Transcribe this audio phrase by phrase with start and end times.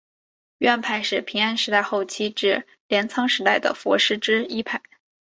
[0.57, 4.81] 院派是平安时代后期至镰仓时代的佛师之一派。